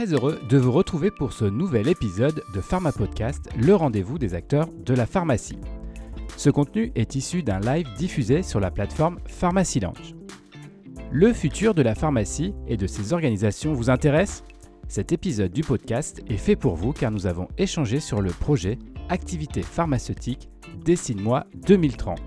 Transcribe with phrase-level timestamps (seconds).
[0.00, 4.32] très heureux de vous retrouver pour ce nouvel épisode de Pharma Podcast, le rendez-vous des
[4.32, 5.58] acteurs de la pharmacie.
[6.38, 9.82] Ce contenu est issu d'un live diffusé sur la plateforme Pharmacy.
[11.10, 14.42] Le futur de la pharmacie et de ses organisations vous intéresse?
[14.88, 18.78] Cet épisode du podcast est fait pour vous car nous avons échangé sur le projet
[19.10, 20.48] Activité pharmaceutique
[20.82, 22.18] Dessine-moi 2030.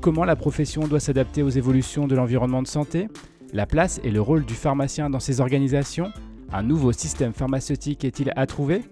[0.00, 3.08] Comment la profession doit s'adapter aux évolutions de l'environnement de santé?
[3.52, 6.12] La place et le rôle du pharmacien dans ces organisations?
[6.52, 8.82] Un nouveau système pharmaceutique est-il à trouver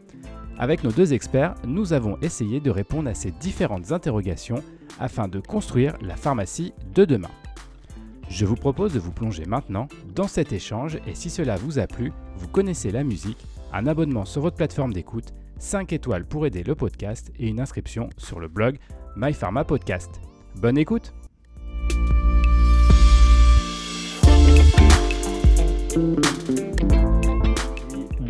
[0.59, 4.63] Avec nos deux experts, nous avons essayé de répondre à ces différentes interrogations
[4.99, 7.31] afin de construire la pharmacie de demain.
[8.29, 11.87] Je vous propose de vous plonger maintenant dans cet échange et si cela vous a
[11.87, 16.63] plu, vous connaissez la musique, un abonnement sur votre plateforme d'écoute, 5 étoiles pour aider
[16.63, 18.79] le podcast et une inscription sur le blog
[19.17, 20.21] MyPharma Podcast.
[20.57, 21.15] Bonne écoute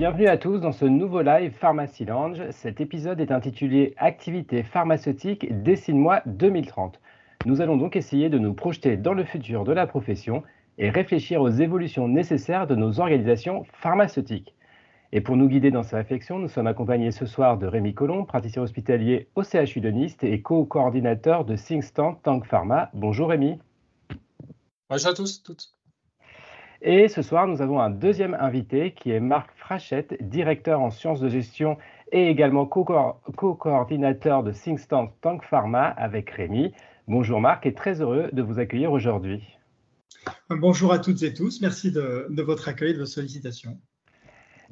[0.05, 2.43] Bienvenue à tous dans ce nouveau live Pharmacy Lounge.
[2.51, 7.01] Cet épisode est intitulé Activité pharmaceutique Dessine-moi 2030.
[7.47, 10.43] Nous allons donc essayer de nous projeter dans le futur de la profession
[10.77, 14.55] et réfléchir aux évolutions nécessaires de nos organisations pharmaceutiques.
[15.13, 18.27] Et pour nous guider dans ces réflexions, nous sommes accompagnés ce soir de Rémi Colomb,
[18.27, 22.91] praticien hospitalier au CHU de Nice et co-coordinateur de Thinkstand Tank Pharma.
[22.93, 23.59] Bonjour Rémi.
[24.91, 25.75] Bonjour à tous, toutes.
[26.87, 31.19] Et ce soir, nous avons un deuxième invité qui est Marc Frachette, directeur en sciences
[31.19, 31.79] de gestion
[32.13, 36.75] et également co-coordinateur de Thinkstand Tank Pharma avec Rémi.
[37.09, 39.43] Bonjour Marc et très heureux de vous accueillir aujourd'hui.
[40.51, 43.79] Bonjour à toutes et tous, merci de, votre accueil, de vos sollicitations.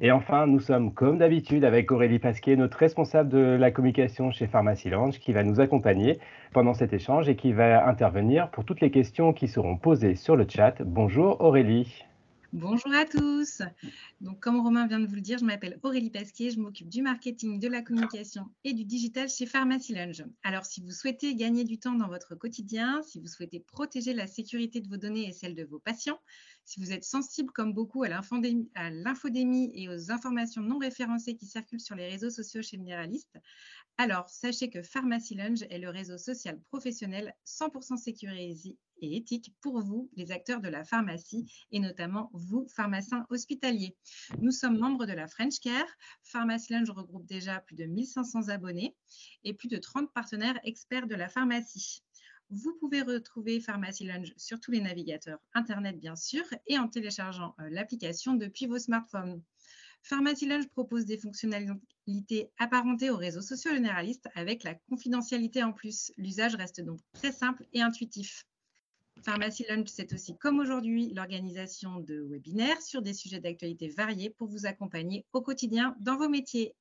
[0.01, 4.47] Et enfin, nous sommes comme d'habitude avec Aurélie Pasquier, notre responsable de la communication chez
[4.47, 6.19] Pharmacy Lounge, qui va nous accompagner
[6.51, 10.35] pendant cet échange et qui va intervenir pour toutes les questions qui seront posées sur
[10.35, 10.81] le chat.
[10.81, 12.05] Bonjour Aurélie.
[12.53, 13.63] Bonjour à tous.
[14.21, 17.01] Donc, comme Romain vient de vous le dire, je m'appelle Aurélie Pasquier, je m'occupe du
[17.01, 20.23] marketing, de la communication et du digital chez Pharmacy Lunge.
[20.43, 24.27] Alors, si vous souhaitez gagner du temps dans votre quotidien, si vous souhaitez protéger la
[24.27, 26.19] sécurité de vos données et celle de vos patients,
[26.63, 31.81] si vous êtes sensible comme beaucoup à l'infodémie et aux informations non référencées qui circulent
[31.81, 33.39] sur les réseaux sociaux chez Généraliste,
[33.97, 39.81] alors sachez que Pharmacy Lunge est le réseau social professionnel 100% sécurisé et éthique pour
[39.81, 43.95] vous, les acteurs de la pharmacie, et notamment vous, pharmaciens hospitaliers.
[44.39, 45.85] Nous sommes membres de la French Care.
[46.23, 48.95] Pharmacy Lounge regroupe déjà plus de 1500 abonnés
[49.43, 52.01] et plus de 30 partenaires experts de la pharmacie.
[52.49, 57.55] Vous pouvez retrouver Pharmacy Lounge sur tous les navigateurs Internet, bien sûr, et en téléchargeant
[57.59, 59.41] euh, l'application depuis vos smartphones.
[60.03, 66.11] Pharmacy Lounge propose des fonctionnalités apparentées aux réseaux sociaux généralistes avec la confidentialité en plus.
[66.17, 68.45] L'usage reste donc très simple et intuitif.
[69.23, 74.65] Pharmacy c'est aussi comme aujourd'hui l'organisation de webinaires sur des sujets d'actualité variés pour vous
[74.65, 76.75] accompagner au quotidien dans vos métiers.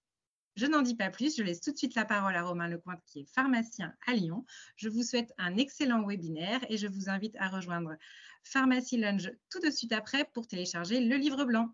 [0.57, 3.03] Je n'en dis pas plus, je laisse tout de suite la parole à Romain Lecointe
[3.07, 4.45] qui est pharmacien à Lyon.
[4.75, 7.97] Je vous souhaite un excellent webinaire et je vous invite à rejoindre
[8.43, 11.73] Pharmacy Lunch tout de suite après pour télécharger le livre blanc.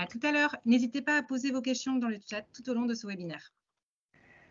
[0.00, 0.56] À tout à l'heure.
[0.64, 3.52] N'hésitez pas à poser vos questions dans le chat tout au long de ce webinaire.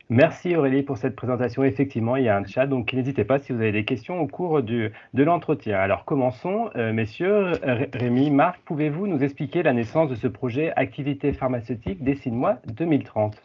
[0.08, 1.64] Merci Aurélie pour cette présentation.
[1.64, 4.28] Effectivement, il y a un chat, donc n'hésitez pas si vous avez des questions au
[4.28, 5.80] cours de l'entretien.
[5.80, 7.54] Alors commençons, euh, messieurs.
[7.94, 13.36] Rémi, Marc, pouvez-vous nous expliquer la naissance de ce projet Activité pharmaceutique Dessine-moi 2030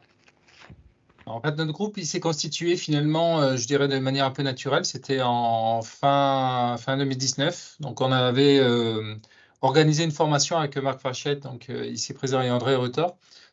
[1.26, 4.42] en fait, notre groupe, il s'est constitué finalement, euh, je dirais de manière un peu
[4.42, 4.84] naturelle.
[4.84, 7.76] C'était en fin, fin 2019.
[7.80, 9.14] Donc, on avait euh,
[9.64, 13.06] organisé une formation avec Marc Fachette, donc ici présent, et André Rutter,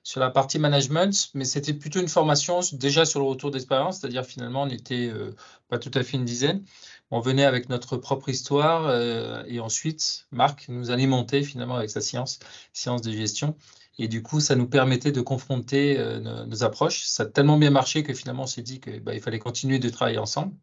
[0.03, 4.25] sur la partie management, mais c'était plutôt une formation déjà sur le retour d'expérience, c'est-à-dire
[4.25, 5.35] finalement on n'était euh,
[5.69, 6.63] pas tout à fait une dizaine.
[7.11, 12.01] On venait avec notre propre histoire euh, et ensuite Marc nous alimentait finalement avec sa
[12.01, 12.39] science,
[12.73, 13.55] science de gestion.
[13.99, 17.03] Et du coup, ça nous permettait de confronter euh, nos, approches.
[17.03, 19.89] Ça a tellement bien marché que finalement on s'est dit qu'il bah, fallait continuer de
[19.89, 20.53] travailler ensemble.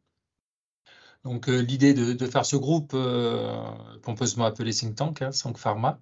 [1.25, 2.97] Donc l'idée de, faire ce groupe
[4.03, 6.01] pompeusement appelé Think Tank, hein, Pharma,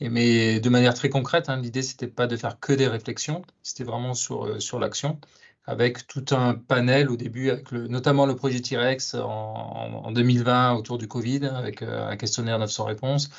[0.00, 3.84] mais de manière très concrète, hein, l'idée, c'était pas de faire que des réflexions, c'était
[3.84, 5.20] vraiment sur, euh, sur l'action,
[5.64, 11.08] avec tout un panel au début, avec notamment le projet T-Rex en, 2020 autour du
[11.08, 13.30] Covid, avec euh, un questionnaire 900 réponses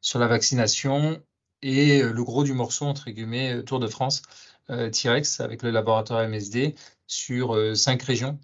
[0.00, 1.20] sur la vaccination
[1.62, 4.22] et euh, le gros du morceau, entre guillemets, Tour de France,
[4.68, 6.76] T-Rex, avec le laboratoire MSD,
[7.06, 8.38] sur cinq régions,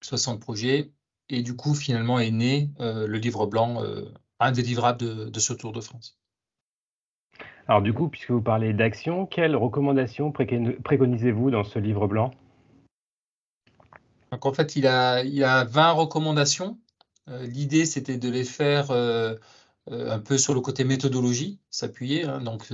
[0.00, 0.92] 60 projets.
[1.28, 3.82] Et du coup, finalement, est né le livre blanc,
[4.38, 6.18] un des livrables de ce Tour de France.
[7.68, 12.30] Alors du coup, puisque vous parlez d'action, quelles recommandations préconisez-vous dans ce livre blanc?
[14.30, 16.78] En fait, il a, il a 20 recommandations.
[17.28, 19.34] Euh, l'idée, c'était de les faire euh,
[19.88, 22.24] un peu sur le côté méthodologie, s'appuyer.
[22.24, 22.40] Hein.
[22.40, 22.66] donc,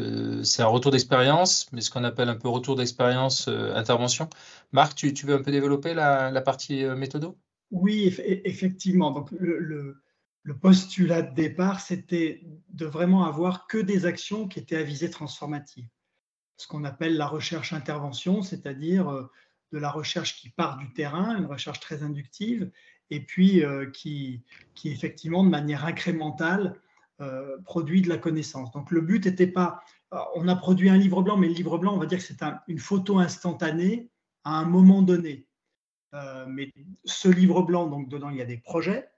[0.45, 4.29] c'est un retour d'expérience, mais ce qu'on appelle un peu retour d'expérience intervention.
[4.73, 7.39] Marc, tu, veux un peu développer la, partie méthodo?
[7.73, 8.15] Oui,
[8.45, 9.11] effectivement.
[9.11, 10.01] Donc, le,
[10.61, 15.89] postulat de départ, c'était de vraiment avoir que des actions qui étaient à visée transformative.
[16.59, 19.29] Ce qu'on appelle la recherche-intervention, c'est-à-dire
[19.73, 22.71] de la recherche qui part du terrain, une recherche très inductive,
[23.13, 24.43] et puis euh, qui,
[24.85, 26.81] effectivement, de manière incrémentale,
[27.21, 28.71] euh, produit de la connaissance.
[28.73, 29.81] Donc le but n'était pas,
[30.13, 32.25] euh, on a produit un livre blanc, mais le livre blanc, on va dire que
[32.25, 34.11] c'est une photo instantanée
[34.45, 35.47] à un moment donné.
[36.49, 36.73] Mais
[37.05, 39.09] ce livre blanc, donc dedans, il y a des projets.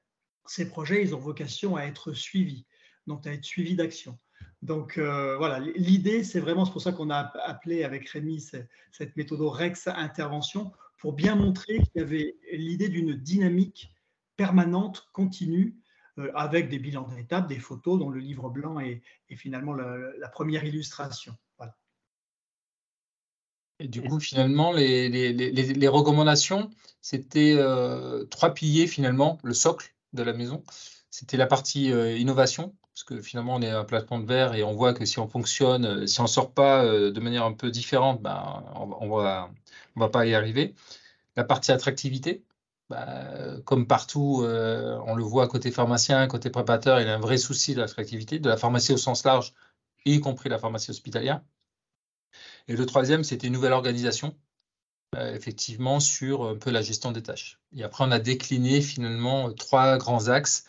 [0.46, 2.66] Ces projets, ils ont vocation à être suivis,
[3.06, 4.18] donc à être suivis d'action.
[4.64, 9.14] Donc euh, voilà, l'idée, c'est vraiment, c'est pour ça qu'on a appelé avec Rémi cette
[9.14, 13.94] méthode Rex intervention, pour bien montrer qu'il y avait l'idée d'une dynamique
[14.36, 15.76] permanente, continue,
[16.18, 19.02] euh, avec des bilans d'étapes, des photos, dont le livre blanc est,
[19.36, 21.34] finalement la, première illustration.
[23.80, 30.32] Et du coup, finalement, les, recommandations, c'était euh, trois piliers, finalement, le socle de la
[30.32, 30.62] maison.
[31.10, 34.72] C'était la partie innovation, parce que finalement, on est un plateforme de verre et on
[34.72, 37.52] voit que si on fonctionne, euh, si on ne sort pas euh, de manière un
[37.52, 39.50] peu différente, ben, on ne va,
[39.96, 40.74] on va pas y arriver.
[41.36, 42.44] La partie attractivité,
[42.90, 47.20] ben, comme partout, euh, on le voit côté pharmacien, côté préparateur, il y a un
[47.20, 49.54] vrai souci de l'attractivité, de la pharmacie au sens large,
[50.04, 51.40] y compris la pharmacie hospitalière.
[52.68, 54.36] Et le troisième, c'était une nouvelle organisation,
[55.16, 57.60] effectivement, sur un peu la gestion des tâches.
[57.76, 60.64] Et après, on a décliné finalement trois grands axes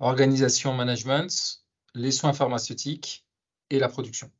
[0.00, 1.62] organisation management,
[1.94, 3.26] les soins pharmaceutiques
[3.68, 4.30] et la production.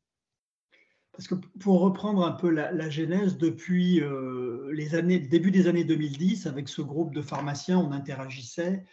[1.13, 5.85] Parce que pour reprendre un peu la, genèse, depuis euh, les années, début des années
[5.85, 8.85] 2010, avec ce groupe de pharmaciens, on interagissait.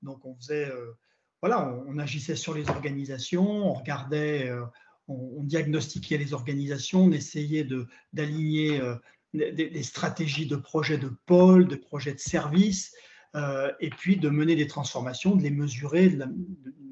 [0.00, 0.96] Donc on faisait, euh,
[1.42, 4.64] voilà, on, agissait sur les organisations, on regardait, euh,
[5.08, 7.66] on, diagnostiquait les organisations, on essayait
[8.12, 8.80] d'aligner
[9.34, 12.94] des, stratégies de projets de pôle, de projets de services,
[13.80, 16.26] et puis de mener des transformations, de les mesurer de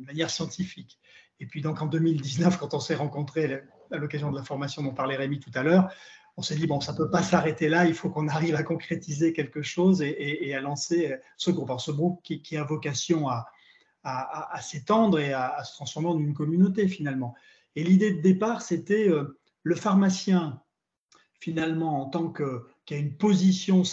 [0.04, 0.98] manière scientifique.
[1.40, 4.94] Et puis donc en 2019, quand on s'est rencontrés à l'occasion de la formation dont
[4.94, 5.92] parlait Rémi tout à l'heure,
[6.36, 8.62] on s'est dit, bon, ça ne peut pas s'arrêter là, il faut qu'on arrive à
[8.62, 11.70] concrétiser quelque chose et, à lancer ce groupe.
[11.78, 13.46] Ce groupe qui, a vocation à,
[14.04, 17.34] à, s'étendre et à, se transformer en une communauté finalement.
[17.76, 20.62] Et l'idée de départ, c'était euh, le pharmacien,
[21.40, 23.84] finalement, en tant que qui a une position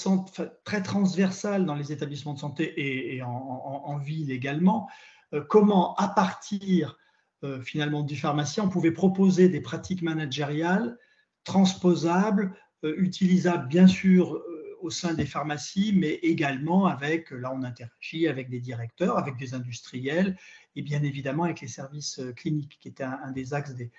[0.64, 2.74] très transversale dans les établissements de santé
[3.16, 4.90] et, en, ville également,
[5.34, 6.98] euh, comment, à partir
[7.44, 10.98] euh, finalement du pharmacien, on pouvait proposer des pratiques managériales
[11.44, 14.42] transposables, utilisables bien sûr
[14.82, 19.54] au sein des pharmacies, mais également avec, là on interagit avec des directeurs, avec des
[19.54, 20.38] industriels
[20.76, 23.92] et bien évidemment avec les services cliniques, qui était un, des axes des,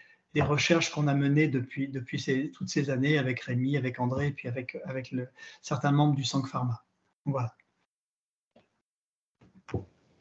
[0.43, 4.49] recherches qu'on a menées depuis, depuis toutes ces années avec Rémi, avec André et puis
[4.49, 5.29] avec, avec le,
[5.61, 6.85] certains membres du Sang Pharma.
[7.25, 7.55] Voilà.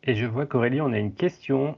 [0.03, 1.77] Et je vois qu'Aurélie, on a une question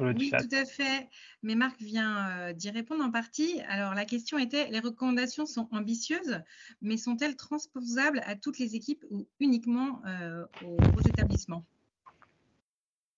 [0.00, 1.08] oui, tout à fait.
[1.42, 3.60] Mais Marc vient euh, d'y répondre en partie.
[3.68, 6.40] Alors, la question était, les recommandations sont ambitieuses,
[6.82, 11.64] mais sont-elles transposables à toutes les équipes ou uniquement euh, aux, établissements?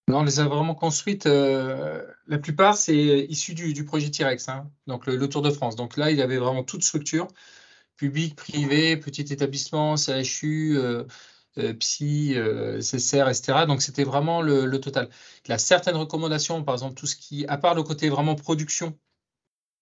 [0.08, 1.26] Non, on les a vraiment construites.
[1.26, 4.70] Euh, la plupart, c'est issu du, projet T-Rex, hein.
[4.86, 5.76] donc le, Tour de France.
[5.76, 7.28] Donc là, il avait vraiment toute structure,
[7.96, 11.04] public, privé, petit établissement, CHU, euh,
[11.74, 13.66] psy, euh, CCR, etc.
[13.66, 15.08] Donc c'était vraiment le, total.
[15.46, 18.34] Il y a certaines recommandations, par exemple tout ce qui, à part le côté vraiment
[18.34, 18.98] production,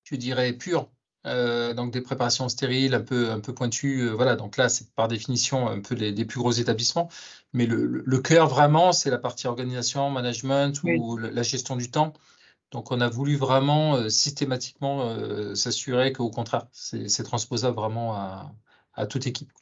[0.05, 0.91] je dirais pur,
[1.27, 4.37] euh, donc des préparations stériles un peu, un peu pointues, voilà.
[4.37, 7.09] Donc là c'est par définition un peu les, plus gros établissements,
[7.53, 12.13] mais le, cœur vraiment c'est la partie organisation, management ou la gestion du temps.
[12.73, 18.53] Donc, on a voulu vraiment systématiquement s'assurer qu'au contraire, c'est transposable vraiment à,
[18.95, 19.53] à toute équipe.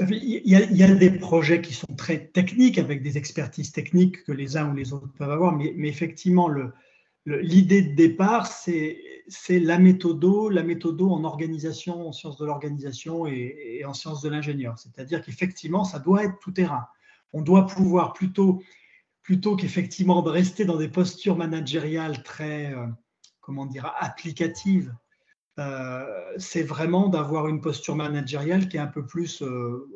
[0.00, 4.56] Il y, a, des projets qui sont très techniques, avec des expertises techniques que les
[4.56, 6.48] uns ou les autres peuvent avoir, mais, effectivement,
[7.24, 8.98] l'idée de départ, c'est
[9.48, 14.78] la méthodo, la méthodo en organisation, en sciences de l'organisation et, en sciences de l'ingénieur.
[14.78, 16.86] C'est-à-dire qu'effectivement, ça doit être tout terrain.
[17.32, 18.62] On doit pouvoir plutôt,
[19.22, 22.86] plutôt qu'effectivement de rester dans des postures managériales très, euh,
[23.40, 24.94] comment dire, applicatives,
[26.36, 29.88] c'est vraiment d'avoir une posture managériale qui est un peu plus, euh,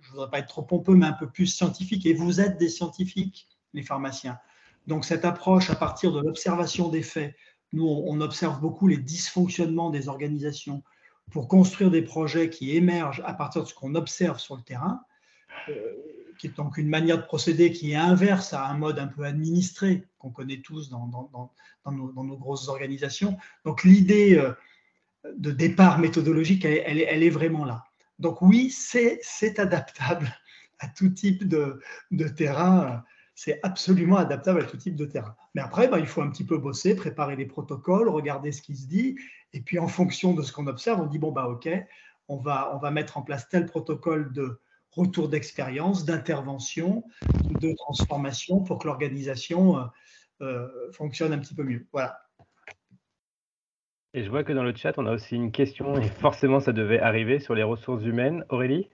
[0.00, 2.06] je ne voudrais pas être trop pompeux, mais un peu plus scientifique.
[2.06, 4.38] Et vous êtes des scientifiques, les pharmaciens.
[4.86, 7.34] Donc cette approche à partir de l'observation des faits,
[7.72, 10.82] nous on observe beaucoup les dysfonctionnements des organisations
[11.30, 15.00] pour construire des projets qui émergent à partir de ce qu'on observe sur le terrain.
[15.68, 15.72] Euh,
[16.38, 19.24] qui est donc une manière de procéder qui est inverse à un mode un peu
[19.24, 23.36] administré qu'on connaît tous dans, dans, nos, grosses organisations.
[23.64, 24.52] Donc l'idée euh,
[25.36, 27.84] de départ méthodologique, elle, est vraiment là.
[28.18, 30.28] Donc oui, c'est adaptable
[30.80, 33.04] à tout type de, de terrain.
[33.34, 35.34] C'est absolument adaptable à tout type de terrain.
[35.54, 38.76] Mais après, bah, il faut un petit peu bosser, préparer les protocoles, regarder ce qui
[38.76, 39.16] se dit.
[39.52, 41.68] Et puis en fonction de ce qu'on observe, on dit, bon, bah ok,
[42.28, 44.60] on va, on va mettre en place tel protocole de
[44.92, 47.04] retour d'expérience, d'intervention,
[47.60, 49.84] de transformation pour que l'organisation euh,
[50.42, 51.86] euh, fonctionne un petit peu mieux.
[51.92, 52.18] Voilà.
[54.14, 56.72] Et je vois que dans le chat, on a aussi une question, et forcément ça
[56.72, 58.44] devait arriver, sur les ressources humaines.
[58.50, 58.88] Aurélie?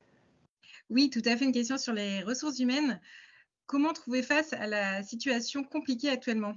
[0.91, 3.01] Oui, tout à fait, une question sur les ressources humaines.
[3.67, 6.55] Comment trouver face à la situation compliquée actuellement?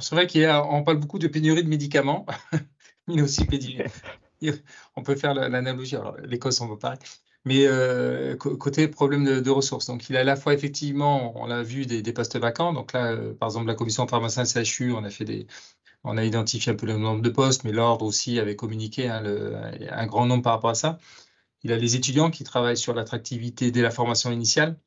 [0.00, 2.24] C'est vrai qu'on parle beaucoup de pénurie de médicaments,
[3.08, 3.82] mais aussi pénurie,
[4.96, 5.96] on peut faire l'analogie.
[5.96, 6.94] Alors, l'Écosse, on va pas.
[7.44, 11.62] Mais euh, côté problème de, ressources, donc il a à la fois effectivement, on l'a
[11.62, 12.72] vu, des, postes vacants.
[12.72, 15.46] Donc là, euh, par exemple, la commission pharmacien CHU, on a fait des,
[16.04, 19.22] on a identifié un peu le nombre de postes, mais l'ordre aussi avait communiqué hein,
[19.90, 20.98] un grand nombre par rapport à ça.
[21.62, 24.78] Il a les étudiants qui travaillent sur l'attractivité dès la formation initiale,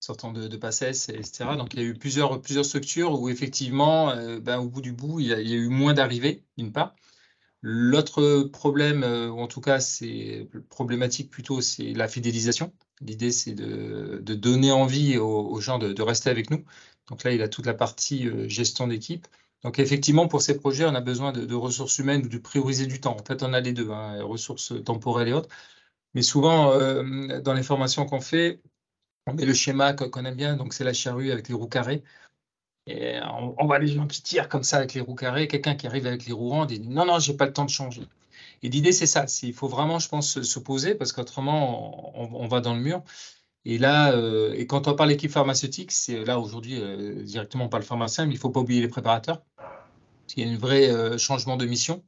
[0.00, 1.56] sortant de, de etc.
[1.56, 5.20] Donc il y a eu plusieurs, structures où effectivement, euh, ben, au bout du bout,
[5.20, 6.94] il y a, il y a eu moins d'arrivées, d'une part.
[7.62, 12.72] L'autre problème, euh, ou en tout cas c'est problématique plutôt, c'est la fidélisation.
[13.00, 16.64] L'idée c'est de, donner envie aux, gens de, rester avec nous.
[17.08, 19.28] Donc là, il a toute la partie euh, gestion d'équipe.
[19.64, 23.00] Donc effectivement, pour ces projets, on a besoin de, ressources humaines ou de prioriser du
[23.00, 23.16] temps.
[23.18, 25.48] En fait, on a les deux, hein, ressources temporelles et autres.
[26.14, 28.60] Mais souvent, euh, dans les formations qu'on fait,
[29.26, 32.02] on met le schéma qu'on aime bien, donc c'est la charrue avec les roues carrées.
[32.86, 33.20] Et
[33.58, 36.06] on, voit les gens qui tirent comme ça avec les roues carrées, quelqu'un qui arrive
[36.06, 38.02] avec les roues rondes et dit non, non, j'ai pas le temps de changer.
[38.62, 39.26] Et l'idée, c'est ça.
[39.42, 43.02] Il faut vraiment, je pense, se poser parce qu'autrement, on, va dans le mur.
[43.64, 47.68] Et là, euh, et quand on parle d'équipe pharmaceutique, c'est là aujourd'hui, euh, directement, on
[47.68, 49.42] parle pharmacien, mais il ne faut pas oublier les préparateurs.
[50.36, 52.02] Il y a un vrai euh, changement de mission.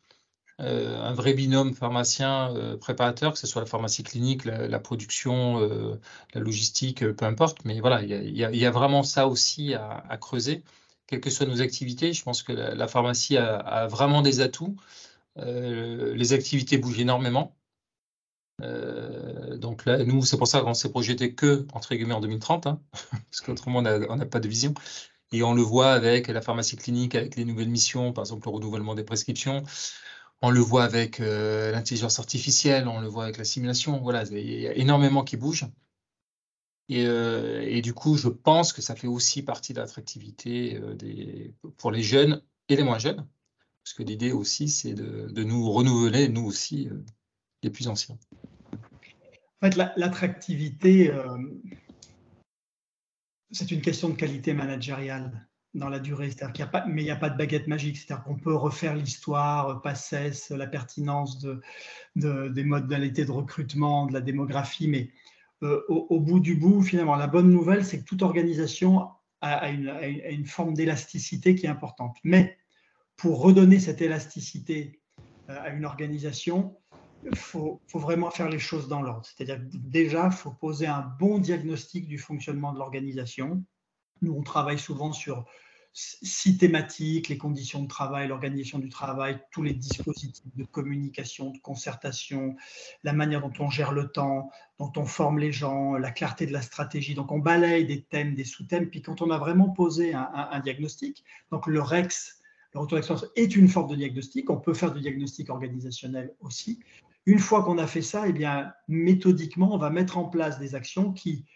[0.60, 6.00] Euh, un vrai binôme pharmacien-préparateur, euh, que ce soit la pharmacie clinique, la, production, euh,
[6.32, 7.64] la logistique, peu importe.
[7.64, 10.62] Mais voilà, il y, a, vraiment ça aussi à, creuser.
[11.06, 14.76] Quelles que soient nos activités, je pense que la, pharmacie a, vraiment des atouts.
[15.36, 17.54] les activités bougent énormément.
[18.60, 22.80] Donc là, nous, c'est pour ça qu'on s'est projeté que, entre guillemets, en 2030, hein,
[23.10, 24.74] parce qu'autrement, on n'a pas de vision.
[25.32, 28.54] Et on le voit avec la pharmacie clinique, avec les nouvelles missions, par exemple le
[28.54, 29.64] renouvellement des prescriptions,
[30.42, 33.98] on le voit avec euh, l'intelligence artificielle, on le voit avec la simulation.
[34.00, 35.66] Voilà, il y a énormément qui bouge.
[36.90, 41.90] Euh, et, du coup, je pense que ça fait aussi partie de l'attractivité euh, pour
[41.90, 43.26] les jeunes et les moins jeunes.
[43.82, 46.90] Parce que l'idée aussi, c'est de, nous renouveler, nous aussi,
[47.64, 48.16] les plus anciens.
[49.60, 51.10] En fait, l'attractivité,
[53.50, 56.30] c'est une question de qualité managériale dans la durée.
[56.30, 57.96] C'est-à-dire qu'il a pas, mais il n'y a pas de baguette magique.
[57.96, 61.60] C'est-à-dire qu'on peut refaire l'histoire, euh, pas cesse, la pertinence de,
[62.16, 64.88] des modalités de recrutement, de la démographie.
[64.88, 65.10] Mais
[65.62, 69.08] euh, au, bout du bout, finalement, la bonne nouvelle, c'est que toute organisation
[69.40, 72.16] a, une, forme d'élasticité qui est importante.
[72.24, 72.56] Mais
[73.16, 75.00] pour redonner cette élasticité
[75.50, 76.83] euh, à une organisation, il
[77.34, 79.24] faut, faut, vraiment faire les choses dans l'ordre.
[79.24, 83.62] C'est-à-dire déjà, il faut poser un bon diagnostic du fonctionnement de l'organisation.
[84.22, 85.44] Nous, on travaille souvent sur
[85.94, 91.58] six thématiques, les conditions de travail, l'organisation du travail, tous les dispositifs de communication, de
[91.58, 92.56] concertation,
[93.04, 94.50] la manière dont on gère le temps,
[94.80, 97.14] dont on forme les gens, la clarté de la stratégie.
[97.14, 101.24] Donc on balaye des thèmes, des sous-thèmes, puis quand on a vraiment posé un, diagnostic,
[101.52, 102.40] donc le REX,
[102.74, 106.80] le retour d'expérience est une forme de diagnostic, on peut faire du diagnostic organisationnel aussi.
[107.26, 110.74] Une fois qu'on a fait ça, eh bien, méthodiquement, on va mettre en place des
[110.74, 111.46] actions qui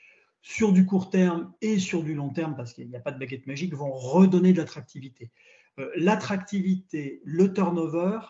[0.43, 3.19] sur du court terme et sur du long terme, parce qu'il n'y a pas de
[3.19, 5.31] baguette magique, vont redonner de l'attractivité.
[5.79, 8.21] Euh, l'attractivité, le turnover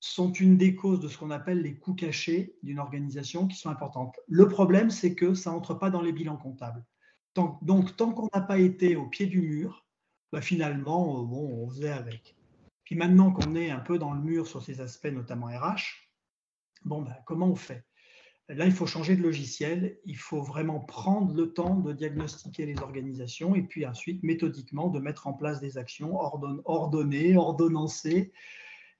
[0.00, 3.70] sont une des causes de ce qu'on appelle les coûts cachés d'une organisation qui sont
[3.70, 4.14] importantes.
[4.28, 6.84] Le problème, c'est que ça n'entre pas dans les bilans comptables.
[7.34, 9.84] donc, tant qu'on n'a pas été au pied du mur,
[10.32, 12.36] bah, finalement, euh, bon, on faisait avec.
[12.84, 16.07] Puis maintenant qu'on est un peu dans le mur sur ces aspects, notamment RH,
[16.84, 17.84] bon, bah, comment on fait?
[18.48, 22.78] Là, il faut changer de logiciel, il faut vraiment prendre le temps de diagnostiquer les
[22.80, 26.16] organisations et puis ensuite, méthodiquement, de mettre en place des actions
[26.64, 28.32] ordonnées, ordonnancées.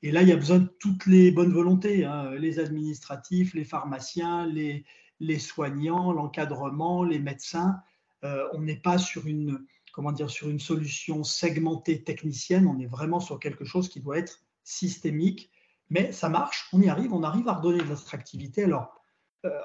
[0.02, 2.32] Et là, il y a besoin de toutes les bonnes volontés, hein.
[2.32, 4.84] les administratifs, les pharmaciens, les,
[5.18, 7.80] les soignants, l'encadrement, les médecins.
[8.24, 12.86] Euh, on n'est pas sur une, comment dire, sur une solution segmentée technicienne, on est
[12.86, 15.50] vraiment sur quelque chose qui doit être systémique,
[15.90, 18.64] mais ça marche, on y arrive, on arrive à redonner de l'attractivité.
[18.64, 18.94] Alors,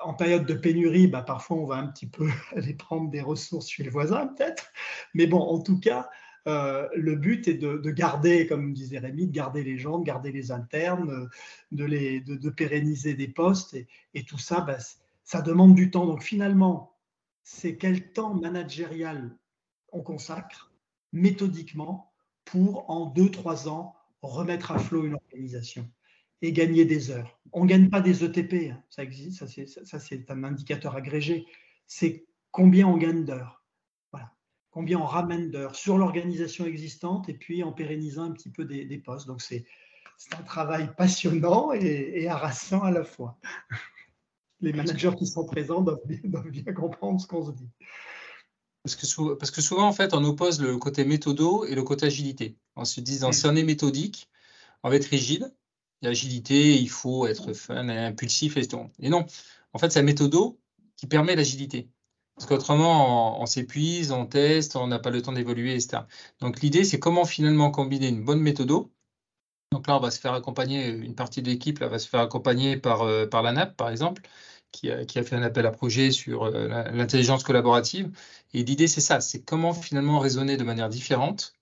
[0.03, 3.69] en période de pénurie, bah, parfois on va un petit peu aller prendre des ressources
[3.69, 4.71] chez les voisins peut-être.
[5.13, 6.09] Mais bon, en tout cas,
[6.45, 10.51] le but est de, garder, comme disait Rémi, de garder les gens, de garder les
[10.51, 11.29] internes,
[11.71, 13.75] de, les, de, pérenniser des postes.
[14.13, 14.77] Et, tout ça, bah,
[15.23, 16.05] ça demande du temps.
[16.05, 16.95] Donc finalement,
[17.43, 19.35] c'est quel temps managérial
[19.91, 20.71] on consacre
[21.11, 22.11] méthodiquement
[22.45, 25.89] pour, en deux, trois ans, remettre à flot une organisation?
[26.43, 27.39] Et gagner des heures.
[27.53, 28.83] On ne gagne pas des ETP, hein.
[28.89, 29.45] ça existe,
[29.85, 31.45] ça c'est un indicateur agrégé.
[31.87, 33.63] C'est combien on gagne d'heures.
[34.11, 34.31] Voilà.
[34.69, 38.97] Combien on ramène d'heures sur l'organisation existante et puis en pérennisant un petit peu des,
[38.97, 39.25] postes.
[39.25, 39.65] Donc c'est
[40.37, 43.39] un travail passionnant et, harassant à la fois.
[44.59, 47.69] Les managers qui sont présents doivent bien comprendre ce qu'on se dit.
[48.83, 52.05] Parce que, parce que, souvent, en fait, on oppose le côté méthodo et le côté
[52.05, 52.57] agilité.
[52.75, 54.29] En se disant, si on est méthodique,
[54.83, 55.53] on va être rigide.
[56.03, 58.67] L'agilité, il faut être fun impulsif et.
[58.99, 59.25] Et non,
[59.73, 60.59] en fait, c'est la méthodo
[60.97, 61.89] qui permet l'agilité.
[62.35, 66.03] Parce qu'autrement, on, s'épuise, on teste, on n'a pas le temps d'évoluer, etc.
[66.39, 68.91] Donc, l'idée, c'est comment finalement combiner une bonne méthodo.
[69.71, 72.77] Donc là, on va se faire accompagner, une partie de l'équipe va se faire accompagner
[72.77, 74.21] par, euh, par la NAP, par exemple
[74.73, 78.11] qui a, fait un appel à projet sur euh, l'intelligence collaborative.
[78.53, 81.55] Et l'idée, c'est ça, c'est comment finalement raisonner de manière différente,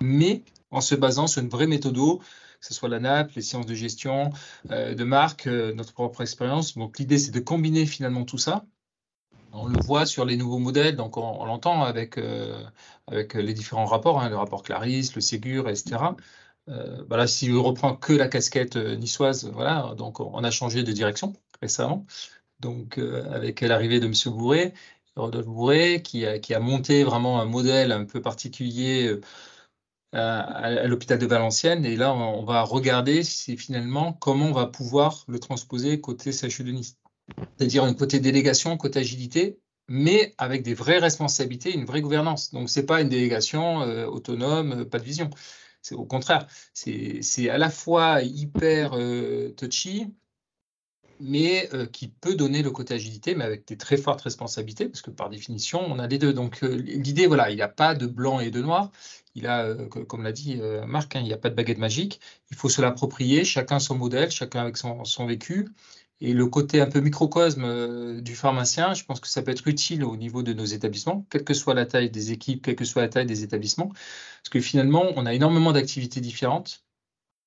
[0.00, 1.98] mais en se basant sur une vraie méthode,
[2.60, 4.30] que ce soit la NAP, les sciences de gestion,
[4.70, 6.76] euh, de marque, euh, notre propre expérience.
[6.76, 8.64] Donc l'idée, c'est de combiner finalement tout ça.
[9.52, 12.18] On le voit sur les nouveaux modèles, donc on, l'entend avec,
[13.06, 16.14] avec les différents rapports, hein, le rapport Clarisse, le Ségur, etc.
[17.08, 21.32] voilà, si je reprends que la casquette niçoise, voilà, donc on a changé de direction
[21.62, 22.04] récemment
[22.60, 24.12] donc euh, avec l'arrivée de M.
[24.34, 24.72] Bourré,
[25.16, 29.20] Rodolphe Bourré, qui a, qui a, monté vraiment un modèle un peu particulier euh,
[30.12, 31.84] à, l'hôpital de Valenciennes.
[31.84, 36.64] Et là, on, va regarder si finalement comment on va pouvoir le transposer côté CHU
[36.64, 36.98] de Nice.
[37.56, 39.58] C'est-à-dire un côté délégation, côté agilité,
[39.88, 42.52] mais avec des vraies responsabilités, une vraie gouvernance.
[42.52, 45.30] Donc, ce n'est pas une délégation euh, autonome, pas de vision.
[45.82, 48.98] C'est au contraire, c'est à la fois hyper
[49.56, 50.08] touchy,
[51.20, 55.02] mais euh, qui peut donner le côté agilité, mais avec des très fortes responsabilités, parce
[55.02, 56.32] que par définition, on a les deux.
[56.32, 58.90] Donc euh, l'idée, voilà, il n'y a pas de blanc et de noir.
[59.36, 62.20] Il a, euh, comme l'a dit Marc, hein, il n'y a pas de baguette magique.
[62.50, 65.68] Il faut se l'approprier, chacun son modèle, chacun avec son, vécu.
[66.20, 70.02] Et le côté un peu microcosme du pharmacien, je pense que ça peut être utile
[70.04, 73.02] au niveau de nos établissements, quelle que soit la taille des équipes, quelle que soit
[73.02, 76.84] la taille des établissements, parce que finalement, on a énormément d'activités différentes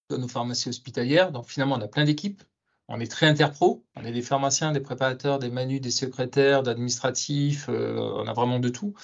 [0.10, 1.32] dans nos pharmacies hospitalières.
[1.32, 2.44] Donc finalement, on a plein d'équipes
[2.90, 3.86] on est très interpro.
[3.96, 7.68] On est des pharmaciens, des préparateurs, des manus, des secrétaires, d'administratifs.
[7.70, 8.96] Euh, on a vraiment de tout.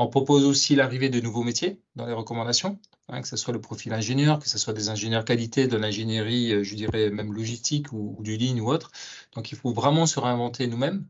[0.00, 3.60] On propose aussi l'arrivée de nouveaux métiers dans les recommandations, hein, que ce soit le
[3.60, 7.92] profil ingénieur, que ce soit des ingénieurs qualité, de l'ingénierie, euh, je dirais même logistique
[7.92, 8.92] ou, du ligne ou autre.
[9.34, 11.04] Donc il faut vraiment se réinventer nous-mêmes,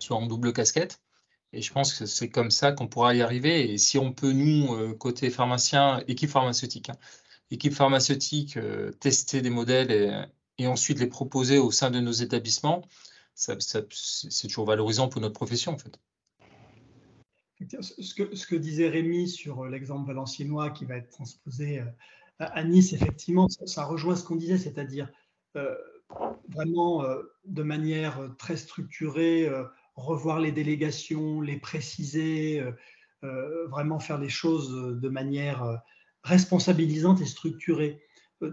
[0.00, 1.02] soit en double casquette.
[1.52, 3.72] Et je pense que c'est comme ça qu'on pourra y arriver.
[3.72, 6.96] Et si on peut, nous, euh, côté pharmacien, équipe pharmaceutique, hein,
[7.52, 8.58] équipe pharmaceutique,
[9.00, 10.28] tester des modèles
[10.58, 12.82] et ensuite les proposer au sein de nos établissements,
[13.34, 16.00] c'est toujours valorisant pour notre profession en fait.
[17.80, 21.84] Ce que, disait Rémi sur l'exemple valenciennois qui va être transposé euh,
[22.38, 25.08] à Nice, effectivement, ça, rejoint ce qu'on disait, c'est-à-dire
[25.56, 25.74] euh,
[26.48, 29.48] vraiment euh, de manière très structurée,
[29.94, 32.62] revoir les délégations, les préciser,
[33.22, 35.80] vraiment faire les choses de manière
[36.24, 38.02] responsabilisante et structurée.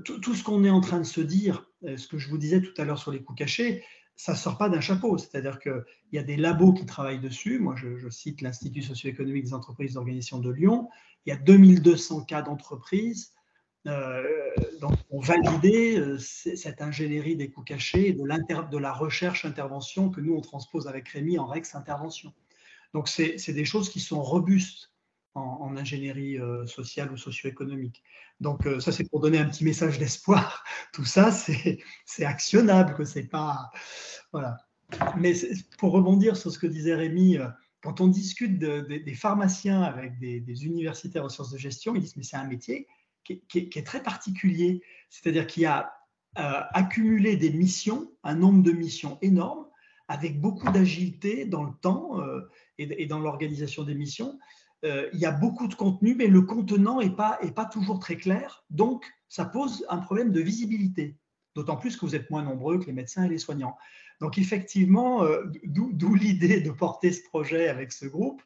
[0.06, 2.62] tout, ce qu'on est en train de se dire, euh, ce que je vous disais
[2.62, 3.84] tout à l'heure sur les coûts cachés,
[4.22, 5.18] ça ne sort pas d'un chapeau.
[5.18, 7.58] C'est-à-dire qu'il y a des labos qui travaillent dessus.
[7.58, 10.90] Moi, je, cite l'Institut socio-économique des entreprises d'organisation de Lyon.
[11.26, 13.34] Il y a 2200 cas d'entreprises
[13.88, 14.22] euh,
[15.10, 20.42] ont validé euh, cette ingénierie des coûts cachés de, de la recherche-intervention que nous, on
[20.42, 22.32] transpose avec Rémi en REX-intervention.
[22.94, 24.92] Donc, c'est des choses qui sont robustes
[25.36, 28.04] en, ingénierie euh, sociale ou socio-économique.
[28.40, 30.64] Donc euh, ça, c'est pour donner un petit message d'espoir.
[30.94, 33.72] Tout ça, c'est actionnable, que c'est pas...
[34.32, 34.58] Voilà.
[35.18, 35.34] Mais
[35.78, 37.48] pour rebondir sur ce que disait Rémi, euh,
[37.82, 42.24] quand on discute des pharmaciens avec des, universitaires en sciences de gestion, ils disent mais
[42.24, 42.88] c'est un métier
[43.24, 45.92] qui, est très particulier, c'est-à-dire qui a
[46.36, 49.66] accumulé des missions, un nombre de missions énorme,
[50.08, 52.20] avec beaucoup d'agilité dans le temps
[52.78, 54.38] et, dans l'organisation des missions.
[54.84, 58.64] Euh, il y a beaucoup de contenu, mais le contenant n'est pas, toujours très clair.
[58.70, 61.18] Donc, ça pose un problème de visibilité,
[61.56, 63.78] d'autant plus que vous êtes moins nombreux que les médecins et les soignants.
[64.20, 68.42] Donc, effectivement, euh, d'où l'idée de porter ce projet avec ce groupe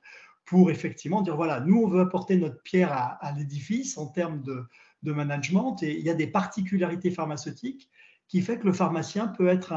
[0.45, 4.67] pour effectivement dire, voilà, nous, on veut apporter notre pierre à, l'édifice en termes de,
[5.04, 7.91] management, et il y a des particularités pharmaceutiques
[8.28, 9.71] qui fait que le pharmacien peut être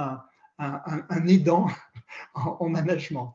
[0.59, 1.69] un, aidant
[2.35, 3.35] en, management.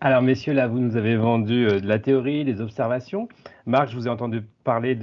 [0.00, 3.28] Alors, messieurs, là, vous nous avez vendu de la théorie, des observations.
[3.66, 4.94] Marc, je vous ai entendu parler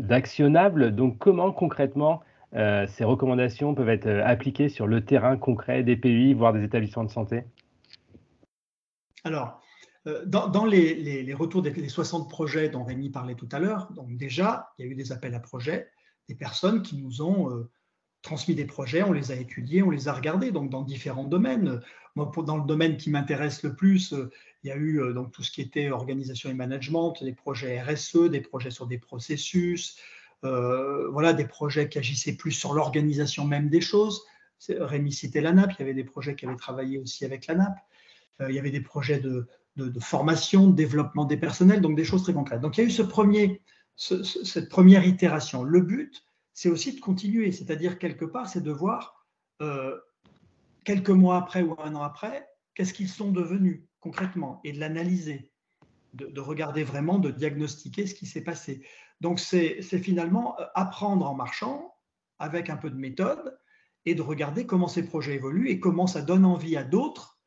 [0.00, 0.94] d'actionnables.
[0.94, 6.52] Donc, comment concrètement ces recommandations peuvent être appliquées sur le terrain concret des pays, voire
[6.52, 7.42] des établissements de santé?
[9.24, 9.60] Alors,
[10.06, 14.70] euh, dans, les, retours des 60 projets dont Rémi parlait tout à l'heure, donc déjà,
[14.78, 15.90] il y a eu des appels à projets,
[16.28, 17.70] des personnes qui nous ont euh,
[18.22, 21.80] transmis des projets, on les a étudiés, on les a regardés, donc dans différents domaines.
[22.16, 24.30] Moi, dans le domaine qui m'intéresse le plus, euh,
[24.64, 28.28] il y a eu donc tout ce qui était organisation et management, des projets RSE,
[28.28, 29.96] des projets sur des processus,
[30.42, 34.24] voilà, des projets qui agissaient plus sur l'organisation même des choses.
[34.68, 37.76] Rémi citait l'ANAP, il y avait des projets qui avaient travaillé aussi avec l'ANAP.
[38.48, 39.46] il y avait des projets de,
[39.86, 42.60] de, formation, de développement des personnels, donc des choses très concrètes.
[42.60, 43.62] Donc il y a eu ce premier,
[43.96, 45.62] cette première itération.
[45.62, 46.24] Le but,
[46.58, 49.24] c'est aussi de continuer, c'est-à-dire quelque part, c'est de voir
[49.62, 49.96] euh,
[50.84, 55.52] quelques mois après ou un an après, qu'est-ce qu'ils sont devenus concrètement et de l'analyser,
[56.14, 58.84] de, regarder vraiment, de diagnostiquer ce qui s'est passé.
[59.20, 61.94] Donc c'est finalement euh, apprendre en marchant
[62.40, 63.56] avec un peu de méthode
[64.04, 67.38] et de regarder comment ces projets évoluent et comment ça donne envie à d'autres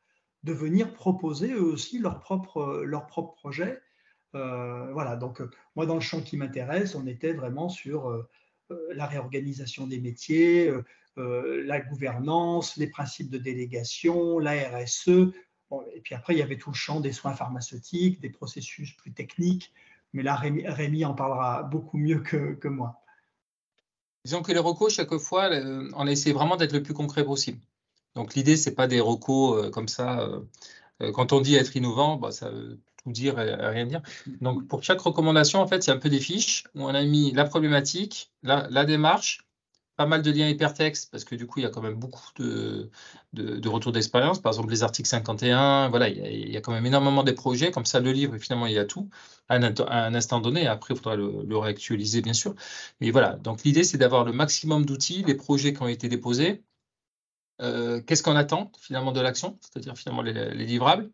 [0.44, 3.52] de venir proposer eux aussi leur propre, leur propre.
[4.36, 5.44] Euh, voilà, donc
[5.76, 8.26] moi, dans le champ qui m'intéresse, on était vraiment sur
[8.94, 10.72] la réorganisation des métiers,
[11.18, 15.34] la gouvernance, les principes de délégation, la RSE.
[15.94, 19.12] et puis après, il y avait tout le champ des soins pharmaceutiques, des processus plus
[19.12, 19.72] techniques.
[20.14, 23.02] Mais là, Rémi, en parlera beaucoup mieux que, moi.
[24.26, 25.50] Disons que les recours, chaque fois,
[25.94, 27.60] on essaie vraiment d'être le plus concret possible.
[28.16, 30.20] Donc l'idée, ce n'est pas des recos euh, comme ça.
[30.22, 30.42] Euh,
[31.02, 32.52] euh, quand on dit être innovant, bah, ça
[33.04, 34.02] tout dire et rien dire.
[34.42, 36.94] Donc pour chaque recommandation, en fait, il y a un peu des fiches où on
[36.94, 39.48] a mis la problématique, la, démarche,
[39.98, 42.32] pas mal de liens hypertextes, parce que du coup, il y a quand même beaucoup
[42.38, 42.90] de,
[43.34, 44.40] de, retours d'expérience.
[44.42, 47.72] Par exemple, les articles 51, voilà, il y, a, quand même énormément de projets.
[47.72, 49.10] Comme ça, le livre, finalement, il y a tout
[49.50, 50.68] à un, instant donné.
[50.68, 52.56] Après, il faudra le, le, réactualiser, bien sûr.
[53.00, 56.64] Mais voilà, donc l'idée, c'est d'avoir le maximum d'outils, les projets qui ont été déposés,
[57.62, 61.12] euh, qu'est-ce qu'on attend finalement de l'action, c'est-à-dire finalement les, livrables,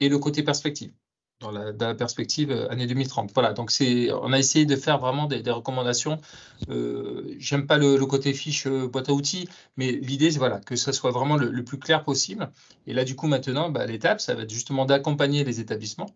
[0.00, 0.92] et le côté perspective,
[1.40, 3.32] dans la, perspective euh, année 2030.
[3.34, 6.20] Voilà, donc c'est, on a essayé de faire vraiment des, recommandations.
[6.68, 10.76] Euh, J'aime pas le, côté fiche euh, boîte à outils, mais l'idée, c'est voilà, que
[10.76, 12.50] ça soit vraiment le, plus clair possible.
[12.86, 16.14] Et là, du coup, maintenant, bah, l'étape, ça va être justement d'accompagner les établissements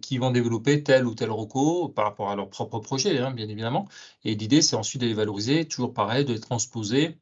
[0.00, 3.48] qui vont développer tel ou tel recours par rapport à leur propre projet, hein, bien
[3.48, 3.86] évidemment.
[4.24, 7.18] Et l'idée, c'est ensuite de les valoriser, toujours pareil, de les transposer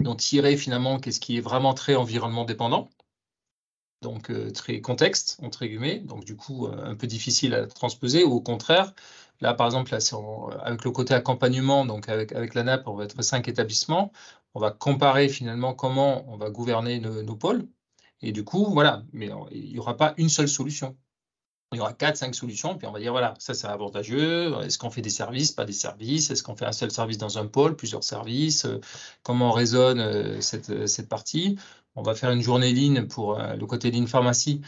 [0.00, 2.88] d'en tirer finalement qu'est-ce qui est vraiment très environnement dépendant,
[4.02, 8.24] donc euh, très contexte, entre guillemets, donc du coup euh, un peu difficile à transposer,
[8.24, 8.94] ou au contraire,
[9.40, 9.98] là par exemple, là,
[10.62, 14.12] avec le côté accompagnement, donc avec, avec la NAP, on va être cinq établissements,
[14.54, 17.66] on va comparer finalement comment on va gouverner nos pôles,
[18.22, 20.96] et du coup, voilà, mais il n'y aura pas une seule solution
[21.72, 24.90] il y aura 4-5 solutions, puis on va dire, voilà, ça c'est avantageux, est-ce qu'on
[24.90, 27.76] fait des services, pas des services, est-ce qu'on fait un seul service dans un pôle,
[27.76, 28.80] plusieurs services, euh,
[29.22, 31.58] comment résonne euh, cette, cette, partie?
[31.94, 34.62] On va faire une journée ligne pour euh, le côté ligne pharmacie,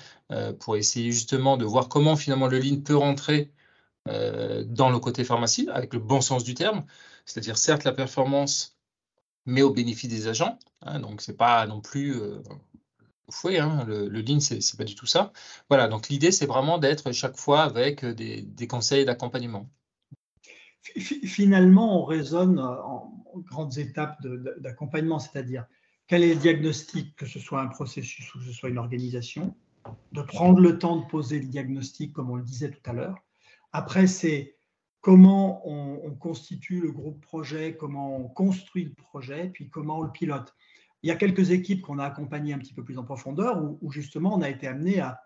[0.60, 3.50] pour essayer justement de voir comment finalement le ligne peut rentrer
[4.06, 6.84] dans le côté pharmacie, avec le bon sens du terme,
[7.26, 8.76] c'est-à-dire certes la performance,
[9.46, 10.58] mais au bénéfice des agents.
[10.82, 12.14] Hein, donc c'est pas non plus
[13.30, 15.32] fouet, hein, le, le lean, c'est pas du tout ça.
[15.68, 19.68] Voilà, donc l'idée, c'est vraiment d'être chaque fois avec euh, des, conseils d'accompagnement.
[20.96, 24.18] Finalement, on raisonne en grandes étapes
[24.58, 25.66] d'accompagnement, c'est-à-dire
[26.06, 29.54] quel est le diagnostic, que ce soit un processus ou que ce soit une organisation,
[30.12, 33.18] de prendre le temps de poser le diagnostic, comme on le disait tout à l'heure.
[33.72, 34.56] Après, c'est
[35.00, 40.12] comment on, constitue le groupe projet, comment on construit le projet, puis comment on le
[40.12, 40.54] pilote.
[41.02, 43.90] Il y a quelques équipes qu'on a accompagnées un petit peu plus en profondeur où,
[43.90, 45.20] justement on a été amené à,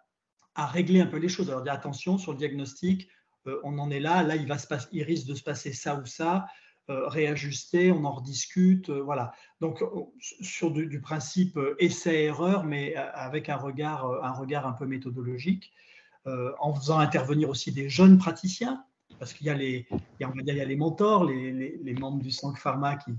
[0.56, 1.50] régler un peu les choses.
[1.50, 3.08] Alors, dire attention sur le diagnostic,
[3.48, 6.46] euh, on en est là, là il, risque de se passer ça ou ça,
[6.90, 9.32] euh, réajuster, on en rediscute, euh, voilà.
[9.60, 9.82] Donc
[10.20, 15.72] sur du, principe essai-erreur, mais avec un regard, un peu méthodologique,
[16.24, 18.84] en faisant intervenir aussi des jeunes praticiens,
[19.18, 19.86] parce qu'il y a les,
[20.20, 23.12] y a, les mentors, les, les membres du Sank Pharma qui,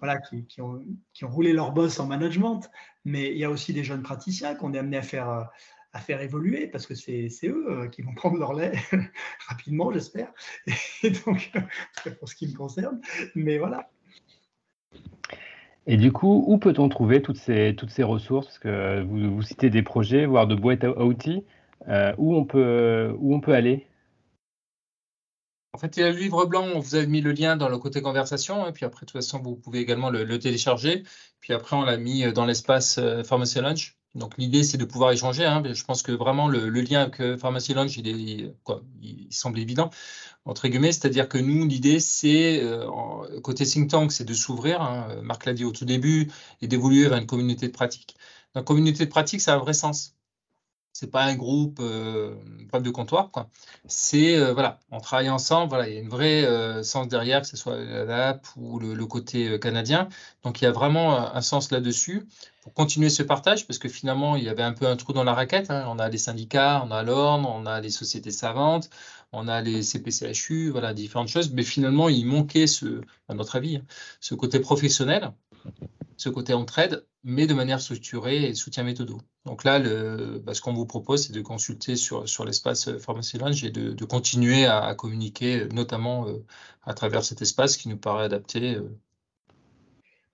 [0.00, 0.82] voilà, qui, ont,
[1.22, 2.62] roulé leur boss en management,
[3.04, 5.42] mais il y a aussi des jeunes praticiens qu'on est amené à faire, euh,
[5.92, 8.72] à faire évoluer parce que c'est eux euh, qui vont prendre leur lait
[9.48, 10.32] rapidement, j'espère.
[11.02, 11.52] Et donc,
[12.18, 13.00] pour ce qui me concerne,
[13.34, 13.90] mais voilà.
[15.86, 18.46] Et du coup, où peut-on trouver toutes ces, toutes ces ressources?
[18.46, 21.44] Parce que vous, vous, citez des projets, voire de boîtes à outils.
[21.88, 23.86] Euh, où, on peut, où on peut aller?
[25.80, 27.78] Fait, il y a le livre blanc, on vous a mis le lien dans le
[27.78, 31.04] côté conversation, hein, puis après, de toute façon, vous pouvez également le, télécharger.
[31.40, 33.96] Puis après, on l'a mis euh, dans l'espace euh, Pharmacy Lunch.
[34.14, 35.44] Donc l'idée, c'est de pouvoir échanger.
[35.44, 35.62] Hein.
[35.72, 38.54] Je pense que vraiment, le, lien avec euh, Pharmacy Lunch, il,
[39.30, 39.90] semble évident,
[40.44, 40.92] entre guillemets.
[40.92, 42.62] C'est-à-dire que nous, l'idée, c'est,
[43.42, 47.08] côté think tank, c'est de s'ouvrir, hein, Marc l'a dit au tout début, et d'évoluer
[47.08, 48.16] vers une communauté de pratique.
[48.54, 50.14] Une communauté de pratique, ça a un vrai sens
[51.00, 52.34] c'est pas un groupe euh,
[52.78, 53.48] de comptoir quoi.
[53.86, 57.40] C'est euh, voilà, on travaille ensemble, voilà, il y a une vraie euh, sens derrière
[57.40, 60.10] que ce soit l'app ou le, côté canadien.
[60.44, 62.26] Donc il y a vraiment un sens là-dessus
[62.62, 65.24] pour continuer ce partage parce que finalement il y avait un peu un trou dans
[65.24, 65.70] la raquette.
[65.70, 65.86] Hein.
[65.88, 68.90] On a les syndicats, on a l'ordre, on a les sociétés savantes,
[69.32, 71.50] on a les CPCHU, voilà différentes choses.
[71.54, 73.84] Mais finalement il manquait ce, à notre avis, hein,
[74.20, 75.32] ce côté professionnel
[76.20, 79.22] ce côté entraide, mais de manière structurée et soutien méthodo.
[79.46, 79.80] Donc là,
[80.40, 84.04] bah, ce qu'on vous propose, c'est de consulter sur, l'espace euh, Pharmacy Lounge et de,
[84.04, 86.44] continuer à, communiquer, notamment euh,
[86.82, 88.74] à travers cet espace qui nous paraît adapté.
[88.74, 88.98] Euh.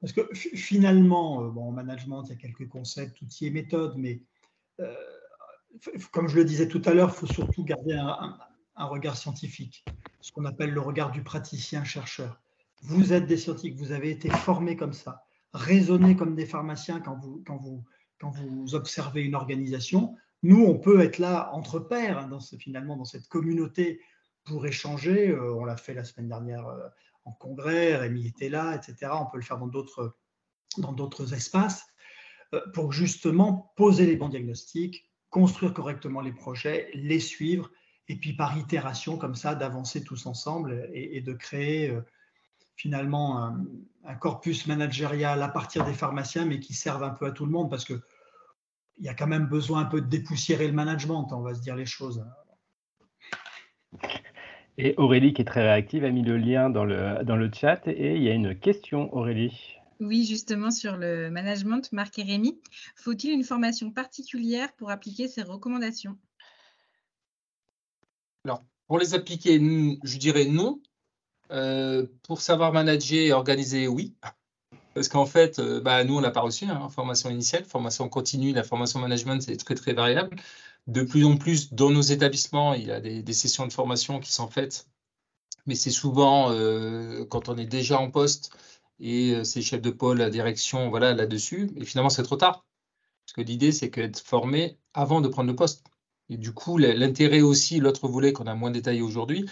[0.01, 4.21] Parce que finalement, en management, il y a quelques concepts, outils et méthodes, mais
[6.11, 8.37] comme je le disais tout à l'heure, il faut surtout garder un,
[8.77, 9.85] un regard scientifique,
[10.21, 12.41] ce qu'on appelle le regard du praticien-chercheur.
[12.83, 15.26] Vous êtes des scientifiques, vous avez été formés comme ça
[15.57, 17.85] raisonner comme des pharmaciens quand vous, quand vous,
[18.21, 20.17] quand vous observez une organisation.
[20.43, 24.01] Nous, on peut être là entre pairs, hein, finalement, dans cette communauté
[24.45, 25.31] pour échanger.
[25.31, 26.87] Euh, on l'a fait la semaine dernière euh,
[27.25, 29.13] en congrès, Rémi était là, etc.
[29.15, 29.67] On peut le faire dans
[30.93, 31.87] d'autres, espaces
[32.55, 37.71] euh, pour justement poser les bons diagnostics, construire correctement les projets, les suivre,
[38.09, 41.93] et puis par itération comme ça, d'avancer tous ensemble et de créer
[42.77, 43.45] finalement
[44.05, 47.51] un, corpus managérial à partir des pharmaciens, mais qui servent un peu à tout le
[47.51, 48.01] monde, parce qu'il
[49.01, 51.75] y a quand même besoin un peu de dépoussiérer le management, on va se dire
[51.75, 52.25] les choses.
[54.79, 57.81] Et Aurélie, qui est très réactive, a mis le lien dans le, dans le chat.
[57.87, 59.77] Et il y a une question, Aurélie.
[60.01, 62.61] Oui, justement, sur le management, Marc et Rémi.
[62.95, 66.19] Faut-il une formation particulière pour appliquer ces recommandations?
[68.45, 70.81] Alors, pour les appliquer, je dirais non,
[71.51, 74.15] euh, pour savoir manager et organiser, oui.
[74.95, 78.53] Parce qu'en fait, euh, bah, nous, on n'a pas reçu hein, formation initiale, formation continue,
[78.53, 80.37] la formation management, c'est très, très variable.
[80.87, 84.33] De plus en plus, dans nos établissements, il y a des, sessions de formation qui
[84.33, 84.89] sont faites,
[85.67, 88.57] mais c'est souvent euh, quand on est déjà en poste
[89.01, 91.71] et c'est chef de pôle, la direction, voilà, là-dessus.
[91.77, 92.65] Et finalement, c'est trop tard.
[93.27, 95.85] Parce que l'idée, c'est qu'être formé avant de prendre le poste.
[96.29, 99.49] Et du coup, l'intérêt aussi, l'autre volet qu'on a moins détaillé aujourd'hui,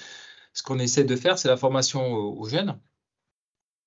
[0.55, 2.79] ce qu'on essaie de faire, c'est la formation aux, jeunes,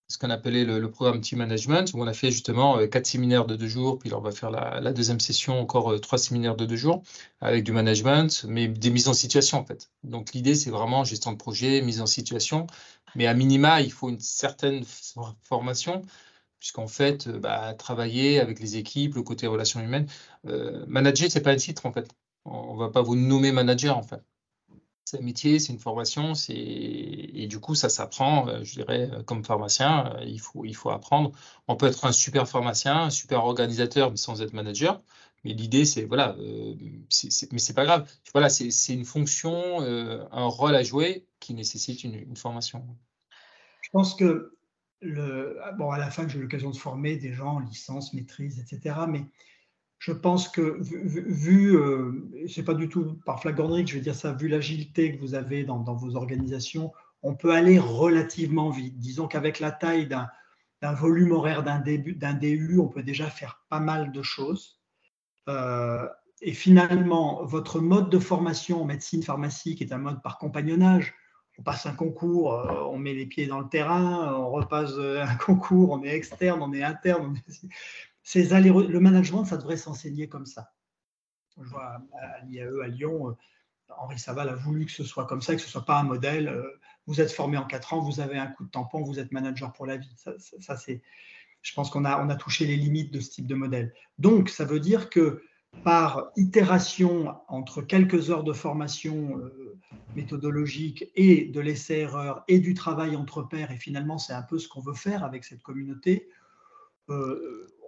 [0.10, 3.46] ce qu'on appelait le, programme Team Management, où on a fait justement euh, quatre séminaires
[3.46, 6.56] de deux jours, puis là, on va faire la, deuxième session, encore euh, trois séminaires
[6.56, 7.04] de deux jours,
[7.42, 9.90] avec du management, mais des mises en situation en fait.
[10.04, 12.68] Donc l'idée, c'est vraiment gestion de projet, mise en situation,
[13.16, 14.84] mais à minima, il faut une certaine
[15.44, 16.02] formation,
[16.60, 20.08] puisqu'en fait, euh, bah, travailler avec les équipes, le côté relations humaines,
[20.88, 22.10] manager, c'est pas un titre en fait.
[22.46, 24.22] On ne va pas vous nommer manager en fait
[25.08, 29.24] c'est un métier, c'est une formation, et du coup ça s'apprend, euh, je dirais, euh,
[29.24, 31.32] comme pharmacien, euh, il faut, il faut apprendre.
[31.70, 35.02] On peut être un super pharmacien, un super organisateur, mais sans être manager.
[35.46, 36.36] Mais l'idée, c'est voilà,
[37.08, 38.12] c'est, mais c'est pas grave.
[38.34, 42.86] Voilà, c'est, une fonction, un rôle à jouer qui nécessite une, formation.
[43.82, 44.58] Je pense que
[45.00, 48.96] le, bon, à la fin, j'ai l'occasion de former des gens en licence, maîtrise, etc.
[49.08, 49.24] Mais
[50.00, 52.12] je pense que vu, euh,
[52.48, 55.34] c'est pas du tout par flagornerie que je vais dire ça, vu l'agilité que vous
[55.34, 59.00] avez dans, vos organisations, on peut aller relativement vite.
[59.00, 64.12] Disons qu'avec la taille d'un volume horaire d'un DU, on peut déjà faire pas mal
[64.12, 64.80] de choses.
[65.50, 66.08] Euh,
[66.42, 71.16] et finalement, votre mode de formation en médecine pharmacie, qui est un mode par compagnonnage,
[71.58, 75.36] on passe un concours, euh, on met les pieds dans le terrain, on repasse un
[75.38, 77.36] concours, on est externe, on est interne.
[78.36, 80.74] Le management, ça devrait s'enseigner comme ça.
[81.58, 83.34] Je vois à l'IAE à Lyon, euh,
[83.98, 86.04] Henri Saval a voulu que ce soit comme ça, que ce ne soit pas un
[86.04, 86.50] modèle.
[86.50, 89.32] Euh, vous êtes formé en quatre ans, vous avez un coup de tampon, vous êtes
[89.32, 90.14] manager pour la vie.
[90.18, 90.76] Ça,
[91.62, 93.94] je pense qu'on a, on a touché les limites de ce type de modèle.
[94.20, 95.42] Donc, ça veut dire que
[95.84, 99.78] par itération entre quelques heures de formation euh,
[100.16, 104.68] méthodologique et de l'essai-erreur et du travail entre pairs, et finalement c'est un peu ce
[104.68, 106.30] qu'on veut faire avec cette communauté,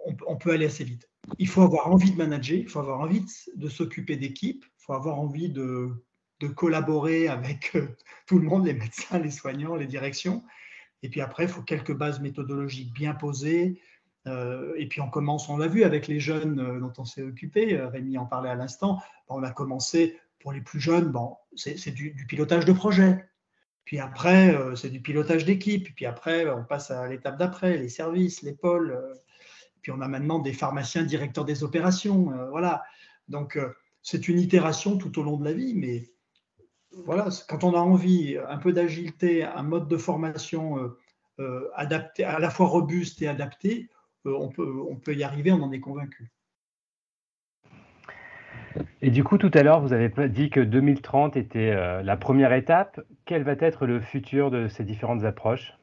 [0.04, 1.08] on, peut aller assez vite.
[1.38, 4.92] Il faut avoir envie de manager, il faut avoir envie de, s'occuper d'équipes, il faut
[4.92, 5.90] avoir envie de,
[6.56, 7.88] collaborer avec euh,
[8.26, 10.42] tout le monde, les médecins, les soignants, les directions.
[11.02, 13.80] Et puis après, il faut quelques bases méthodologiques bien posées.
[14.26, 17.22] Euh, et puis on commence, on l'a vu avec les jeunes euh, dont on s'est
[17.22, 21.90] occupé, Rémi en parlait à l'instant, on a commencé pour les plus jeunes, bon, c'est
[21.90, 23.26] du, pilotage de projet.
[23.84, 25.94] Puis après, c'est du pilotage d'équipe.
[25.94, 28.96] Puis après, on passe à l'étape d'après, les services, les pôles.
[29.82, 32.32] Puis on a maintenant des pharmaciens directeurs des opérations.
[32.50, 32.82] voilà.
[33.28, 33.58] Donc,
[34.02, 36.04] c'est une itération tout au long de la vie, mais
[37.04, 40.98] voilà, quand on a envie, un peu d'agilité, un mode de formation euh,
[41.38, 43.88] euh, adapté, à la fois robuste et adapté,
[44.26, 46.30] euh, on, peut, on peut y arriver, on en est convaincu.
[49.02, 53.00] Et du coup, tout à l'heure, vous avez dit que 2030 était la première étape.
[53.24, 55.74] Quel va être le futur de ces différentes approches?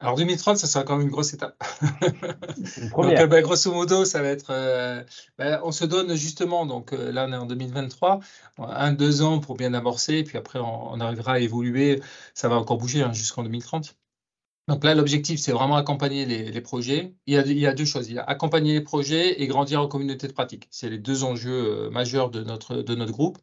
[0.00, 1.60] Alors 2030, ça sera quand même une grosse étape.
[2.80, 3.18] Une première.
[3.18, 4.50] donc, bah, grosso modo, ça va être.
[4.50, 5.02] Euh,
[5.38, 8.20] bah, on se donne justement, donc euh, là on est en 2023,
[8.58, 12.00] un, deux ans pour bien amorcer, puis après on, arrivera à évoluer.
[12.32, 13.96] Ça va encore bouger hein, jusqu'en 2030.
[14.68, 17.14] Donc là, l'objectif, c'est vraiment accompagner les, projets.
[17.26, 18.08] Il y, a, il y, a, deux choses.
[18.10, 20.68] Il y a accompagner les projets et grandir en communauté de pratique.
[20.70, 23.38] C'est les deux enjeux euh, majeurs de notre, de notre groupe.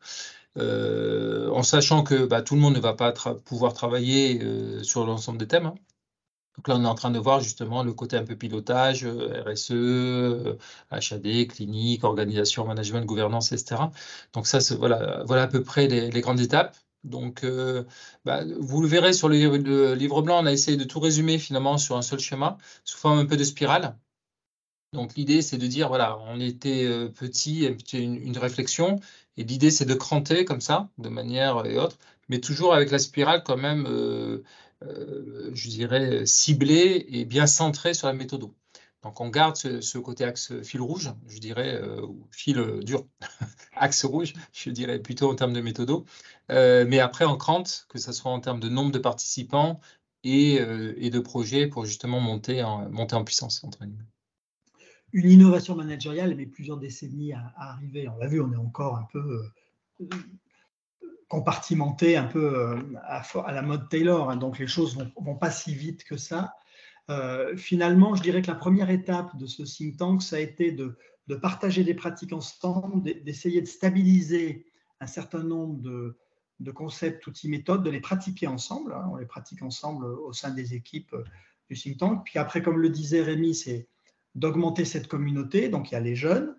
[0.58, 3.12] en sachant que bah, tout le monde ne va pas
[3.44, 4.40] pouvoir travailler
[4.84, 5.66] sur l'ensemble des thèmes.
[5.66, 5.76] Hein.
[6.58, 9.44] Donc là, on est en train de voir justement le côté un peu pilotage, euh,
[9.46, 10.58] RSE,
[10.92, 13.82] HAD, euh, clinique, organisation, management, gouvernance, etc.
[14.34, 16.78] Donc ça, voilà, voilà à peu près les, grandes étapes.
[17.04, 17.84] Donc, euh,
[18.24, 19.36] bah, vous le verrez sur le,
[19.96, 23.20] livre blanc, on a essayé de tout résumer finalement sur un seul schéma, sous forme
[23.20, 23.98] un peu de spirale.
[24.94, 29.00] Donc l'idée, c'est de dire, voilà, on était petit, une, une réflexion,
[29.38, 31.98] et l'idée, c'est de cranter comme ça, de manière et autre,
[32.30, 33.86] mais toujours avec la spirale quand même
[34.82, 38.50] je dirais, ciblé et bien centré sur la méthode.
[39.06, 43.06] Donc on garde ce, côté axe fil rouge, je dirais, euh, fil dur,
[43.76, 46.06] axe rouge, je dirais plutôt en termes de méthodo.
[46.50, 49.80] Euh, mais après on crante, que ce soit en termes de nombre de participants
[50.24, 53.64] et, de projets pour justement monter en, puissance.
[53.64, 53.84] Entre
[55.14, 58.10] Une innovation managériale met plusieurs décennies à, à arriver.
[58.10, 59.52] On l'a vu, on est encore un peu
[61.28, 65.52] compartimenté un peu euh, à, la mode Taylor, hein, donc les choses vont, vont pas
[65.52, 66.54] si vite que ça.
[67.10, 70.72] Euh, finalement, je dirais que la première étape de ce think tank, ça a été
[70.72, 70.98] de,
[71.42, 74.66] partager des pratiques ensemble, d'essayer de stabiliser
[75.00, 78.94] un certain nombre de, concepts, outils, méthodes, de les pratiquer ensemble.
[78.94, 79.10] Hein.
[79.12, 81.24] on les pratique ensemble au sein des équipes euh,
[81.70, 82.26] du think tank.
[82.26, 83.88] Puis après, comme le disait Rémi, c'est
[84.34, 85.70] d'augmenter cette communauté.
[85.70, 86.56] Donc, il y a les jeunes,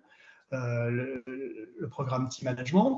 [0.51, 1.23] le,
[1.89, 2.97] programme Team Management,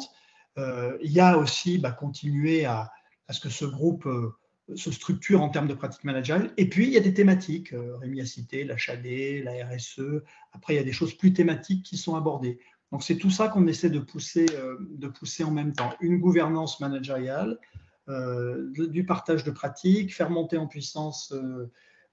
[0.58, 2.92] il y a aussi bah, continuer à,
[3.30, 4.36] ce que ce groupe euh,
[4.76, 6.52] se structure en termes de pratiques managériales.
[6.58, 7.74] Et puis, il y a des thématiques.
[7.74, 10.24] Euh, Rémi a cité l'HAD, la RSE.
[10.54, 12.60] Après, il y a des choses plus thématiques qui sont abordées.
[12.92, 15.94] Donc, c'est tout ça qu'on essaie de pousser, de pousser en même temps.
[16.02, 17.60] Une gouvernance managériale,
[18.08, 21.32] du partage de pratiques, faire monter en puissance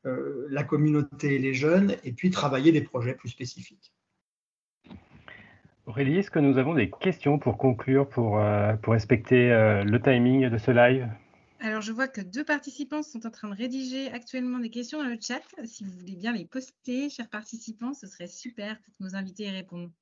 [0.05, 3.96] la communauté et les jeunes, et puis travailler des projets plus spécifiques.
[5.87, 10.03] Aurélie, est-ce que nous avons des questions pour conclure, pour, euh, pour respecter euh, le
[10.03, 11.09] timing de ce live?
[11.61, 15.09] Alors, je vois que deux participants sont en train de rédiger actuellement des questions dans
[15.09, 15.41] le chat.
[15.65, 19.45] Si vous voulez bien les poster, chers participants, ce serait super pour que nos invités
[19.45, 19.93] y répondent.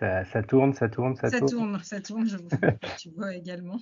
[0.00, 1.50] Ça, ça tourne, ça tourne, ça, ça tourne.
[1.50, 1.80] tourne.
[1.84, 2.48] Ça tourne, je vous
[2.98, 3.78] tu vois également.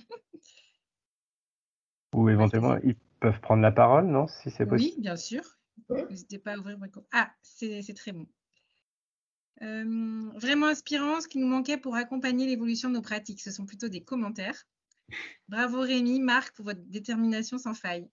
[2.13, 4.93] Ou éventuellement, ils peuvent prendre la parole, non Si c'est possible?
[4.95, 5.41] Oui, bien sûr.
[5.89, 7.03] N'hésitez pas à ouvrir votre...
[7.11, 8.27] Ah, c'est très bon.
[9.61, 13.41] Euh, vraiment inspirant, ce qui nous manquait pour accompagner l'évolution de nos pratiques.
[13.41, 14.65] Ce sont plutôt des commentaires.
[15.47, 18.09] Bravo Rémi, Marc, pour votre détermination sans faille.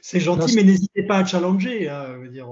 [0.00, 1.88] C'est gentil, mais n'hésitez pas à challenger.
[1.88, 2.48] Hein, dire.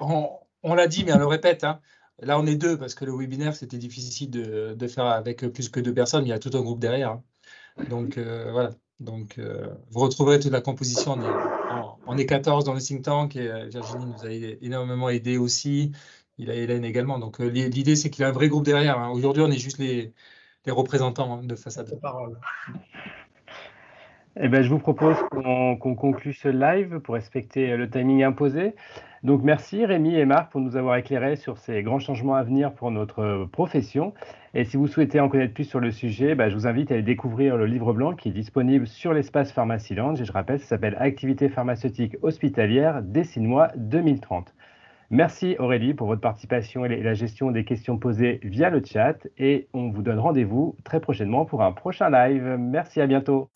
[0.00, 1.64] on, l'a dit, mais on le répète.
[1.64, 1.80] Hein.
[2.20, 5.80] Là, on est deux parce que le webinaire, c'était difficile de, faire avec plus que
[5.80, 6.24] deux personnes.
[6.24, 7.10] Il y a tout un groupe derrière.
[7.10, 7.22] Hein.
[7.88, 8.70] Donc, euh, voilà.
[9.00, 11.16] Donc, euh, vous retrouverez toute la composition
[12.06, 14.30] on est 14 dans le think tank et euh, Virginie nous a
[14.62, 15.92] énormément aidé aussi.
[16.38, 17.18] Il a Hélène également.
[17.18, 18.98] Donc euh, l'idée, c'est qu'il y a un vrai groupe derrière.
[18.98, 19.10] Hein.
[19.10, 20.12] Aujourd'hui, on est juste les,
[20.66, 21.98] représentants hein, de façade.
[22.00, 22.38] Parole.
[24.40, 28.74] Eh ben, je vous propose qu'on conclue ce live pour respecter le timing imposé.
[29.22, 32.72] Donc merci Rémi et Marc pour nous avoir éclairés sur ces grands changements à venir
[32.72, 34.14] pour notre profession.
[34.54, 36.94] Et si vous souhaitez en connaître plus sur le sujet, bah, je vous invite à
[36.94, 40.20] aller découvrir le livre blanc qui est disponible sur l'espace Pharmacy Lounge.
[40.22, 44.54] Et je rappelle, ça s'appelle Activité pharmaceutique hospitalière, dessine-moi 2030.
[45.10, 49.26] Merci Aurélie pour votre participation et la gestion des questions posées via le chat.
[49.36, 52.56] Et on vous donne rendez-vous très prochainement pour un prochain live.
[52.58, 53.50] Merci, à bientôt.